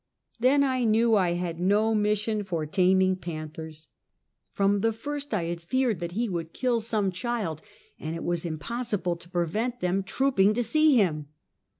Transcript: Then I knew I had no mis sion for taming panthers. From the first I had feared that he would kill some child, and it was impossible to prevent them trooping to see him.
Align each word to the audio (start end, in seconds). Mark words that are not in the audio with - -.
Then 0.39 0.63
I 0.63 0.83
knew 0.83 1.13
I 1.13 1.33
had 1.33 1.59
no 1.59 1.93
mis 1.93 2.17
sion 2.17 2.43
for 2.43 2.65
taming 2.65 3.15
panthers. 3.17 3.87
From 4.51 4.79
the 4.81 4.91
first 4.93 5.31
I 5.31 5.43
had 5.43 5.61
feared 5.61 5.99
that 5.99 6.13
he 6.13 6.27
would 6.27 6.53
kill 6.53 6.81
some 6.81 7.11
child, 7.11 7.61
and 7.99 8.15
it 8.15 8.23
was 8.23 8.43
impossible 8.43 9.15
to 9.15 9.29
prevent 9.29 9.79
them 9.79 10.01
trooping 10.01 10.55
to 10.55 10.63
see 10.63 10.95
him. 10.95 11.27